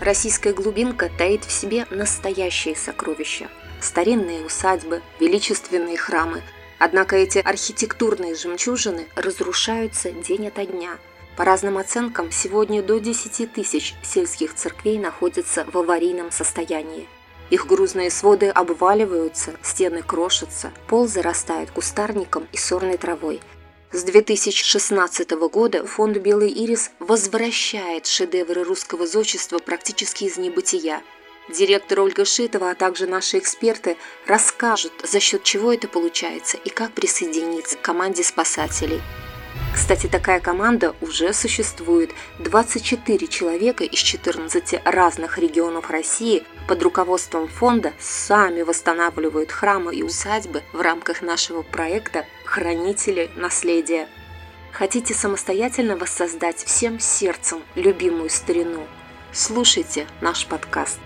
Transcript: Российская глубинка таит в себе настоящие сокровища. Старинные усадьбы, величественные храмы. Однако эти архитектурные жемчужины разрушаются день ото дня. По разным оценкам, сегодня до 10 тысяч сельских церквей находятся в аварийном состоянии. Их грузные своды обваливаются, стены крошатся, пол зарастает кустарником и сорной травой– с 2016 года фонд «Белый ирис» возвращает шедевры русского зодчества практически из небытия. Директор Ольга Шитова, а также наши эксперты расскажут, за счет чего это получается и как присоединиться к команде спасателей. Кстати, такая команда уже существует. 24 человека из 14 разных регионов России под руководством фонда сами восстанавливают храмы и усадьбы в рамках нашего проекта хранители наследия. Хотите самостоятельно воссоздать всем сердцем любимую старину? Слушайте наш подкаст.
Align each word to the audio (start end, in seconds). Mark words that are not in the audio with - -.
Российская 0.00 0.54
глубинка 0.54 1.10
таит 1.18 1.44
в 1.44 1.52
себе 1.52 1.86
настоящие 1.90 2.74
сокровища. 2.74 3.50
Старинные 3.82 4.46
усадьбы, 4.46 5.02
величественные 5.20 5.98
храмы. 5.98 6.42
Однако 6.78 7.16
эти 7.16 7.36
архитектурные 7.36 8.34
жемчужины 8.34 9.08
разрушаются 9.14 10.10
день 10.10 10.48
ото 10.48 10.64
дня. 10.64 10.96
По 11.36 11.44
разным 11.44 11.76
оценкам, 11.76 12.32
сегодня 12.32 12.82
до 12.82 12.98
10 12.98 13.52
тысяч 13.52 13.94
сельских 14.02 14.54
церквей 14.54 14.98
находятся 14.98 15.66
в 15.70 15.76
аварийном 15.76 16.30
состоянии. 16.30 17.06
Их 17.50 17.66
грузные 17.66 18.10
своды 18.10 18.48
обваливаются, 18.48 19.52
стены 19.62 20.02
крошатся, 20.02 20.72
пол 20.86 21.08
зарастает 21.08 21.70
кустарником 21.72 22.48
и 22.52 22.56
сорной 22.56 22.96
травой– 22.96 23.42
с 23.92 24.04
2016 24.04 25.30
года 25.50 25.84
фонд 25.84 26.18
«Белый 26.18 26.50
ирис» 26.50 26.92
возвращает 27.00 28.06
шедевры 28.06 28.62
русского 28.62 29.04
зодчества 29.04 29.58
практически 29.58 30.24
из 30.24 30.36
небытия. 30.36 31.02
Директор 31.48 31.98
Ольга 31.98 32.24
Шитова, 32.24 32.70
а 32.70 32.74
также 32.76 33.08
наши 33.08 33.38
эксперты 33.38 33.96
расскажут, 34.26 34.92
за 35.02 35.18
счет 35.18 35.42
чего 35.42 35.72
это 35.72 35.88
получается 35.88 36.56
и 36.56 36.68
как 36.68 36.92
присоединиться 36.92 37.76
к 37.76 37.82
команде 37.82 38.22
спасателей. 38.22 39.00
Кстати, 39.74 40.06
такая 40.06 40.38
команда 40.38 40.94
уже 41.00 41.32
существует. 41.32 42.10
24 42.38 43.26
человека 43.26 43.82
из 43.82 43.98
14 43.98 44.82
разных 44.84 45.38
регионов 45.38 45.90
России 45.90 46.44
под 46.68 46.80
руководством 46.84 47.48
фонда 47.48 47.92
сами 47.98 48.62
восстанавливают 48.62 49.50
храмы 49.50 49.96
и 49.96 50.04
усадьбы 50.04 50.62
в 50.72 50.80
рамках 50.80 51.22
нашего 51.22 51.62
проекта 51.62 52.26
хранители 52.50 53.30
наследия. 53.36 54.08
Хотите 54.72 55.14
самостоятельно 55.14 55.96
воссоздать 55.96 56.56
всем 56.56 56.98
сердцем 56.98 57.62
любимую 57.76 58.28
старину? 58.28 58.88
Слушайте 59.32 60.08
наш 60.20 60.46
подкаст. 60.46 60.98